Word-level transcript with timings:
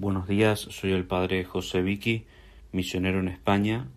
Buenos 0.00 0.28
días, 0.28 0.60
soy 0.60 0.92
el 0.92 1.08
padre 1.08 1.42
José 1.42 1.82
Vicky, 1.82 2.24
misionero 2.70 3.18
en 3.18 3.26
España. 3.26 3.88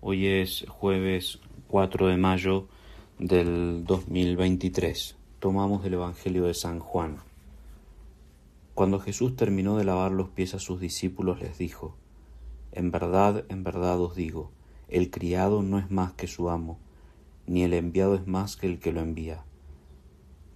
Hoy 0.00 0.26
es 0.26 0.64
jueves 0.66 1.40
4 1.68 2.06
de 2.06 2.16
mayo 2.16 2.68
del 3.18 3.84
2023. 3.84 5.14
Tomamos 5.38 5.84
el 5.84 5.92
Evangelio 5.92 6.44
de 6.44 6.54
San 6.54 6.78
Juan. 6.78 7.18
Cuando 8.72 8.98
Jesús 8.98 9.36
terminó 9.36 9.76
de 9.76 9.84
lavar 9.84 10.10
los 10.10 10.30
pies 10.30 10.54
a 10.54 10.58
sus 10.58 10.80
discípulos, 10.80 11.38
les 11.38 11.58
dijo, 11.58 11.98
En 12.72 12.90
verdad, 12.90 13.44
en 13.50 13.62
verdad 13.62 14.00
os 14.00 14.16
digo, 14.16 14.52
el 14.88 15.10
criado 15.10 15.62
no 15.62 15.78
es 15.78 15.90
más 15.90 16.14
que 16.14 16.28
su 16.28 16.48
amo, 16.48 16.78
ni 17.46 17.62
el 17.62 17.74
enviado 17.74 18.14
es 18.14 18.26
más 18.26 18.56
que 18.56 18.68
el 18.68 18.78
que 18.78 18.90
lo 18.90 19.02
envía. 19.02 19.44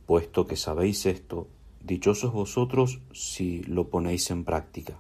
Puesto 0.07 0.47
que 0.47 0.57
sabéis 0.57 1.05
esto, 1.05 1.49
Dichosos 1.83 2.33
vosotros 2.33 3.01
si 3.13 3.63
lo 3.63 3.89
ponéis 3.89 4.31
en 4.31 4.45
práctica. 4.45 4.99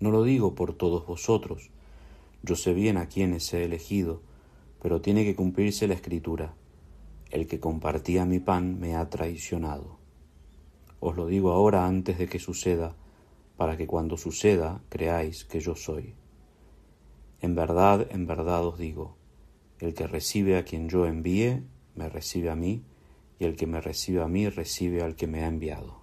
No 0.00 0.10
lo 0.10 0.24
digo 0.24 0.54
por 0.54 0.74
todos 0.74 1.06
vosotros, 1.06 1.70
yo 2.42 2.56
sé 2.56 2.74
bien 2.74 2.96
a 2.96 3.06
quienes 3.06 3.52
he 3.54 3.64
elegido, 3.64 4.20
pero 4.82 5.00
tiene 5.00 5.24
que 5.24 5.36
cumplirse 5.36 5.86
la 5.86 5.94
escritura. 5.94 6.54
El 7.30 7.46
que 7.46 7.60
compartía 7.60 8.24
mi 8.24 8.40
pan 8.40 8.78
me 8.80 8.96
ha 8.96 9.08
traicionado. 9.08 9.98
Os 11.00 11.16
lo 11.16 11.26
digo 11.26 11.52
ahora 11.52 11.86
antes 11.86 12.18
de 12.18 12.28
que 12.28 12.38
suceda, 12.38 12.94
para 13.56 13.76
que 13.76 13.86
cuando 13.86 14.16
suceda 14.16 14.82
creáis 14.88 15.44
que 15.44 15.60
yo 15.60 15.76
soy. 15.76 16.14
En 17.40 17.54
verdad, 17.54 18.06
en 18.10 18.26
verdad 18.26 18.66
os 18.66 18.76
digo, 18.78 19.16
el 19.78 19.94
que 19.94 20.06
recibe 20.06 20.56
a 20.56 20.64
quien 20.64 20.88
yo 20.88 21.06
envíe, 21.06 21.62
me 21.94 22.08
recibe 22.08 22.50
a 22.50 22.56
mí, 22.56 22.82
y 23.38 23.44
el 23.44 23.56
que 23.56 23.66
me 23.66 23.80
recibe 23.80 24.22
a 24.22 24.28
mí 24.28 24.48
recibe 24.48 25.02
al 25.02 25.14
que 25.16 25.26
me 25.26 25.42
ha 25.42 25.48
enviado. 25.48 26.00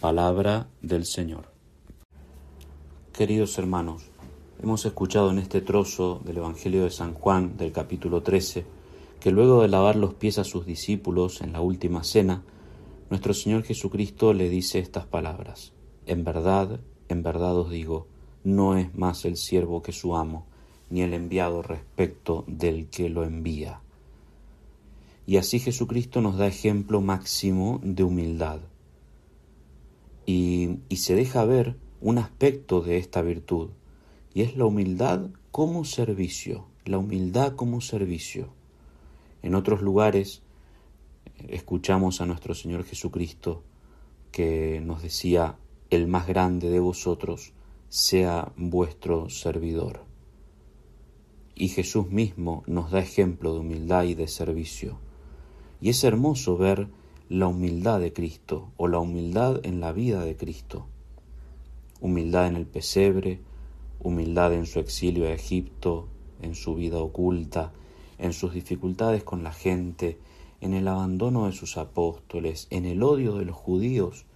Palabra 0.00 0.68
del 0.82 1.06
Señor. 1.06 1.46
Queridos 3.12 3.58
hermanos, 3.58 4.10
hemos 4.62 4.84
escuchado 4.84 5.30
en 5.30 5.38
este 5.38 5.60
trozo 5.60 6.20
del 6.24 6.38
Evangelio 6.38 6.84
de 6.84 6.90
San 6.90 7.14
Juan 7.14 7.56
del 7.56 7.72
capítulo 7.72 8.22
13 8.22 8.64
que 9.24 9.30
luego 9.30 9.62
de 9.62 9.68
lavar 9.68 9.96
los 9.96 10.12
pies 10.12 10.38
a 10.38 10.44
sus 10.44 10.66
discípulos 10.66 11.40
en 11.40 11.52
la 11.54 11.62
última 11.62 12.04
cena, 12.04 12.42
nuestro 13.08 13.32
Señor 13.32 13.62
Jesucristo 13.62 14.34
le 14.34 14.50
dice 14.50 14.80
estas 14.80 15.06
palabras. 15.06 15.72
En 16.04 16.24
verdad, 16.24 16.80
en 17.08 17.22
verdad 17.22 17.56
os 17.56 17.70
digo, 17.70 18.06
no 18.42 18.76
es 18.76 18.94
más 18.94 19.24
el 19.24 19.38
siervo 19.38 19.82
que 19.82 19.92
su 19.92 20.14
amo, 20.14 20.44
ni 20.90 21.00
el 21.00 21.14
enviado 21.14 21.62
respecto 21.62 22.44
del 22.46 22.90
que 22.90 23.08
lo 23.08 23.24
envía. 23.24 23.80
Y 25.26 25.38
así 25.38 25.58
Jesucristo 25.58 26.20
nos 26.20 26.36
da 26.36 26.46
ejemplo 26.46 27.00
máximo 27.00 27.80
de 27.82 28.04
humildad. 28.04 28.60
Y, 30.26 30.78
se 30.96 31.14
deja 31.14 31.44
ver 31.44 31.76
un 32.00 32.18
aspecto 32.18 32.80
de 32.80 32.98
esta 32.98 33.22
virtud, 33.22 33.70
y 34.32 34.42
es 34.42 34.56
la 34.56 34.64
humildad 34.64 35.30
como 35.50 35.84
servicio, 35.84 36.66
la 36.84 36.98
humildad 36.98 37.54
como 37.54 37.80
servicio. 37.80 38.48
En 39.42 39.54
otros 39.54 39.82
lugares 39.82 40.42
escuchamos 41.48 42.20
a 42.20 42.26
nuestro 42.26 42.54
Señor 42.54 42.84
Jesucristo 42.84 43.62
que 44.32 44.80
nos 44.84 45.02
decía, 45.02 45.56
el 45.90 46.08
más 46.08 46.26
grande 46.26 46.70
de 46.70 46.80
vosotros 46.80 47.52
sea 47.88 48.52
vuestro 48.56 49.30
servidor. 49.30 50.04
Y 51.54 51.68
Jesús 51.68 52.10
mismo 52.10 52.64
nos 52.66 52.90
da 52.90 52.98
ejemplo 52.98 53.54
de 53.54 53.60
humildad 53.60 54.04
y 54.04 54.14
de 54.14 54.26
servicio. 54.26 54.98
Y 55.80 55.90
es 55.90 56.04
hermoso 56.04 56.56
ver 56.56 56.88
la 57.28 57.46
humildad 57.46 58.00
de 58.00 58.12
Cristo 58.12 58.70
o 58.76 58.88
la 58.88 58.98
humildad 58.98 59.60
en 59.64 59.80
la 59.80 59.92
vida 59.92 60.24
de 60.24 60.36
Cristo. 60.36 60.86
Humildad 62.00 62.48
en 62.48 62.56
el 62.56 62.66
pesebre, 62.66 63.40
humildad 64.00 64.52
en 64.52 64.66
su 64.66 64.78
exilio 64.78 65.26
a 65.26 65.32
Egipto, 65.32 66.08
en 66.42 66.54
su 66.54 66.74
vida 66.74 66.98
oculta, 66.98 67.72
en 68.18 68.32
sus 68.32 68.52
dificultades 68.52 69.24
con 69.24 69.42
la 69.42 69.52
gente, 69.52 70.18
en 70.60 70.74
el 70.74 70.88
abandono 70.88 71.46
de 71.46 71.52
sus 71.52 71.76
apóstoles, 71.76 72.68
en 72.70 72.84
el 72.84 73.02
odio 73.02 73.36
de 73.36 73.44
los 73.44 73.56
judíos, 73.56 74.26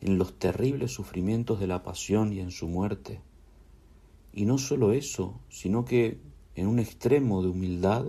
en 0.00 0.18
los 0.18 0.32
terribles 0.38 0.92
sufrimientos 0.92 1.60
de 1.60 1.66
la 1.66 1.82
pasión 1.82 2.32
y 2.32 2.40
en 2.40 2.50
su 2.50 2.68
muerte. 2.68 3.20
Y 4.32 4.44
no 4.44 4.58
solo 4.58 4.92
eso, 4.92 5.34
sino 5.48 5.84
que 5.84 6.18
en 6.54 6.66
un 6.66 6.78
extremo 6.78 7.42
de 7.42 7.48
humildad, 7.48 8.06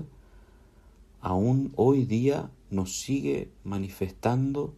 aún 1.21 1.73
hoy 1.75 2.05
día 2.05 2.49
nos 2.71 3.01
sigue 3.01 3.51
manifestando 3.63 4.73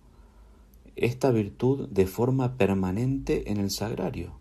esta 0.96 1.32
virtud 1.32 1.88
de 1.90 2.08
forma 2.08 2.58
permanente 2.58 3.52
en 3.52 3.58
el 3.58 3.70
sagrario 3.70 4.34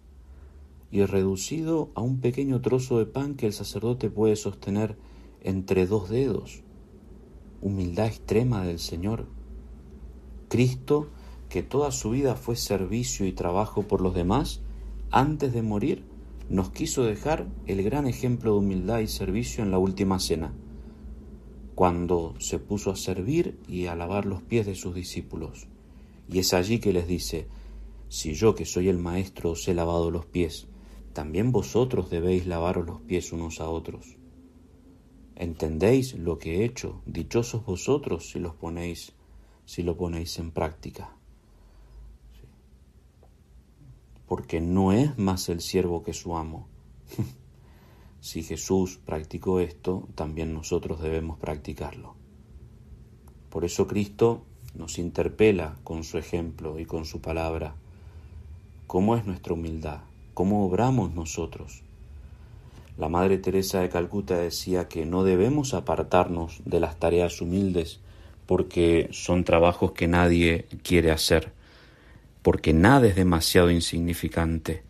y 0.91 1.05
reducido 1.05 1.91
a 1.95 2.01
un 2.03 2.21
pequeño 2.21 2.61
trozo 2.61 2.99
de 2.99 3.07
pan 3.07 3.35
que 3.35 3.47
el 3.47 3.53
sacerdote 3.53 4.11
puede 4.11 4.37
sostener 4.37 4.97
entre 5.43 5.87
dos 5.87 6.09
dedos. 6.09 6.63
Humildad 7.61 8.07
extrema 8.07 8.65
del 8.65 8.79
Señor. 8.79 9.27
Cristo, 10.49 11.09
que 11.49 11.63
toda 11.63 11.93
su 11.93 12.11
vida 12.11 12.35
fue 12.35 12.57
servicio 12.57 13.27
y 13.27 13.33
trabajo 13.33 13.83
por 13.83 14.01
los 14.03 14.15
demás, 14.15 14.61
antes 15.11 15.53
de 15.53 15.63
morir, 15.63 16.05
nos 16.51 16.71
quiso 16.71 17.05
dejar 17.05 17.47
el 17.67 17.83
gran 17.83 18.07
ejemplo 18.07 18.53
de 18.53 18.59
humildad 18.59 19.01
y 19.01 19.07
servicio 19.07 19.63
en 19.63 19.71
la 19.71 19.79
última 19.79 20.19
cena 20.19 20.53
cuando 21.83 22.37
se 22.39 22.61
puso 22.61 22.93
a 22.93 22.97
servir 22.97 23.59
y 23.67 23.87
a 23.87 23.97
lavar 23.97 24.25
los 24.25 24.41
pies 24.41 24.67
de 24.67 24.77
sus 24.77 24.95
discípulos. 24.95 25.67
Y 26.29 26.39
es 26.39 26.55
allí 26.55 26.79
que 26.79 26.93
les 26.93 27.09
dice, 27.09 27.49
si 28.09 28.35
yo 28.35 28.55
que 28.55 28.65
soy 28.65 28.89
el 28.89 28.99
Maestro 28.99 29.51
os 29.51 29.67
he 29.67 29.75
lavado 29.75 30.13
los 30.13 30.25
pies, 30.25 30.69
también 31.13 31.51
vosotros 31.51 32.09
debéis 32.09 32.47
lavaros 32.47 32.87
los 32.87 33.01
pies 33.01 33.33
unos 33.33 33.61
a 33.61 33.69
otros. 33.69 34.17
¿Entendéis 35.35 36.15
lo 36.15 36.39
que 36.39 36.61
he 36.61 36.65
hecho? 36.65 37.03
Dichosos 37.05 37.65
vosotros 37.67 38.31
si 38.31 38.39
los 38.39 38.55
ponéis, 38.55 39.15
si 39.65 39.83
lo 39.83 39.97
ponéis 39.97 40.39
en 40.39 40.53
práctica. 40.53 41.17
Porque 44.29 44.61
no 44.61 44.93
es 44.93 45.19
más 45.19 45.49
el 45.49 45.61
siervo 45.61 46.05
que 46.05 46.13
su 46.13 46.37
amo. 46.37 46.69
Si 48.23 48.45
Jesús 48.45 49.01
practicó 49.05 49.59
esto, 49.59 50.09
también 50.15 50.55
nosotros 50.55 51.03
debemos 51.03 51.41
practicarlo. 51.41 52.15
Por 53.51 53.65
eso 53.65 53.89
Cristo 53.89 54.45
nos 54.77 55.01
interpela 55.01 55.75
con 55.83 56.05
su 56.05 56.19
ejemplo 56.19 56.79
y 56.79 56.85
con 56.85 57.05
su 57.05 57.21
palabra. 57.21 57.75
¿Cómo 58.87 59.17
es 59.17 59.27
nuestra 59.27 59.55
humildad? 59.55 60.03
¿Cómo 60.35 60.65
obramos 60.65 61.13
nosotros? 61.13 61.83
La 62.97 63.09
Madre 63.09 63.39
Teresa 63.39 63.81
de 63.81 63.89
Calcuta 63.89 64.39
decía 64.39 64.87
que 64.87 65.05
no 65.05 65.25
debemos 65.25 65.75
apartarnos 65.75 66.63
de 66.65 66.79
las 66.79 67.01
tareas 67.01 67.41
humildes 67.41 67.99
porque 68.47 69.09
son 69.11 69.43
trabajos 69.43 69.93
que 69.93 70.07
nadie 70.07 70.67
quiere 70.85 71.11
hacer, 71.11 71.53
porque 72.43 72.73
nada 72.73 73.09
es 73.09 73.17
demasiado 73.17 73.73
insignificante 73.73 74.85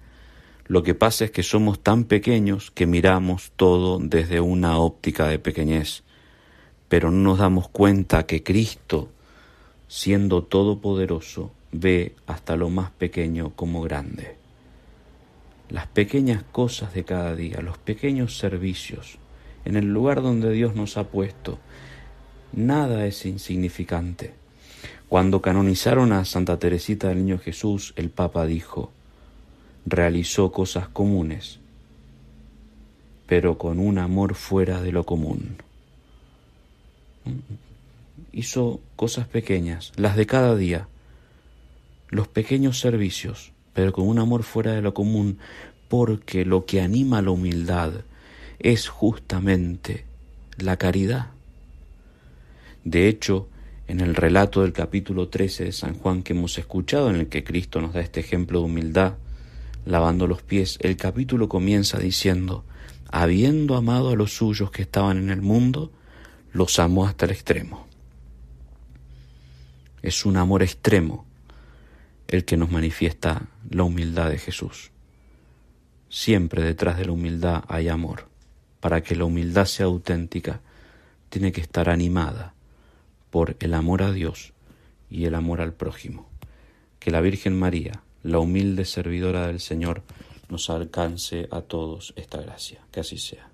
lo 0.66 0.82
que 0.82 0.94
pasa 0.94 1.24
es 1.24 1.30
que 1.30 1.42
somos 1.42 1.80
tan 1.80 2.04
pequeños 2.04 2.70
que 2.70 2.86
miramos 2.86 3.52
todo 3.56 3.98
desde 3.98 4.40
una 4.40 4.78
óptica 4.78 5.26
de 5.26 5.38
pequeñez, 5.38 6.02
pero 6.88 7.10
no 7.10 7.30
nos 7.30 7.38
damos 7.38 7.68
cuenta 7.68 8.26
que 8.26 8.42
Cristo, 8.42 9.08
siendo 9.88 10.42
todopoderoso, 10.44 11.52
ve 11.72 12.14
hasta 12.26 12.54
lo 12.56 12.70
más 12.70 12.90
pequeño 12.90 13.52
como 13.56 13.82
grande. 13.82 14.36
Las 15.68 15.86
pequeñas 15.86 16.44
cosas 16.52 16.94
de 16.94 17.04
cada 17.04 17.34
día, 17.34 17.60
los 17.62 17.78
pequeños 17.78 18.36
servicios, 18.36 19.18
en 19.64 19.76
el 19.76 19.86
lugar 19.86 20.22
donde 20.22 20.52
Dios 20.52 20.74
nos 20.74 20.96
ha 20.96 21.08
puesto, 21.08 21.58
nada 22.52 23.06
es 23.06 23.24
insignificante. 23.26 24.34
Cuando 25.08 25.42
canonizaron 25.42 26.12
a 26.12 26.24
Santa 26.24 26.58
Teresita 26.58 27.08
del 27.08 27.24
Niño 27.24 27.38
Jesús, 27.38 27.94
el 27.96 28.10
Papa 28.10 28.46
dijo, 28.46 28.92
realizó 29.86 30.52
cosas 30.52 30.88
comunes, 30.88 31.58
pero 33.26 33.58
con 33.58 33.78
un 33.78 33.98
amor 33.98 34.34
fuera 34.34 34.80
de 34.80 34.92
lo 34.92 35.04
común. 35.04 35.56
Hizo 38.32 38.80
cosas 38.96 39.26
pequeñas, 39.26 39.92
las 39.96 40.16
de 40.16 40.26
cada 40.26 40.56
día, 40.56 40.88
los 42.08 42.28
pequeños 42.28 42.78
servicios, 42.78 43.52
pero 43.72 43.92
con 43.92 44.06
un 44.06 44.18
amor 44.18 44.42
fuera 44.42 44.72
de 44.72 44.82
lo 44.82 44.94
común, 44.94 45.38
porque 45.88 46.44
lo 46.44 46.64
que 46.64 46.80
anima 46.80 47.22
la 47.22 47.30
humildad 47.30 47.92
es 48.58 48.88
justamente 48.88 50.04
la 50.58 50.76
caridad. 50.76 51.30
De 52.84 53.08
hecho, 53.08 53.48
en 53.88 54.00
el 54.00 54.14
relato 54.14 54.62
del 54.62 54.72
capítulo 54.72 55.28
13 55.28 55.64
de 55.64 55.72
San 55.72 55.94
Juan 55.94 56.22
que 56.22 56.32
hemos 56.32 56.56
escuchado, 56.58 57.10
en 57.10 57.16
el 57.16 57.26
que 57.28 57.44
Cristo 57.44 57.80
nos 57.80 57.92
da 57.92 58.00
este 58.00 58.20
ejemplo 58.20 58.60
de 58.60 58.66
humildad, 58.66 59.14
lavando 59.84 60.26
los 60.26 60.42
pies, 60.42 60.78
el 60.80 60.96
capítulo 60.96 61.48
comienza 61.48 61.98
diciendo, 61.98 62.64
habiendo 63.10 63.76
amado 63.76 64.10
a 64.10 64.16
los 64.16 64.36
suyos 64.36 64.70
que 64.70 64.82
estaban 64.82 65.18
en 65.18 65.30
el 65.30 65.42
mundo, 65.42 65.92
los 66.52 66.78
amó 66.78 67.06
hasta 67.06 67.26
el 67.26 67.32
extremo. 67.32 67.86
Es 70.02 70.24
un 70.26 70.36
amor 70.36 70.62
extremo 70.62 71.26
el 72.28 72.44
que 72.44 72.56
nos 72.56 72.70
manifiesta 72.70 73.48
la 73.70 73.84
humildad 73.84 74.30
de 74.30 74.38
Jesús. 74.38 74.90
Siempre 76.08 76.62
detrás 76.62 76.98
de 76.98 77.06
la 77.06 77.12
humildad 77.12 77.64
hay 77.68 77.88
amor. 77.88 78.28
Para 78.80 79.02
que 79.02 79.14
la 79.14 79.24
humildad 79.24 79.66
sea 79.66 79.86
auténtica, 79.86 80.60
tiene 81.28 81.52
que 81.52 81.60
estar 81.60 81.88
animada 81.88 82.54
por 83.30 83.56
el 83.60 83.74
amor 83.74 84.02
a 84.02 84.12
Dios 84.12 84.52
y 85.08 85.24
el 85.24 85.34
amor 85.34 85.60
al 85.60 85.72
prójimo. 85.72 86.28
Que 86.98 87.10
la 87.10 87.20
Virgen 87.20 87.58
María, 87.58 88.02
la 88.22 88.38
humilde 88.38 88.84
servidora 88.84 89.46
del 89.46 89.60
Señor, 89.60 90.02
nos 90.48 90.70
alcance 90.70 91.48
a 91.50 91.62
todos 91.62 92.12
esta 92.16 92.40
gracia. 92.40 92.80
Que 92.90 93.00
así 93.00 93.18
sea. 93.18 93.51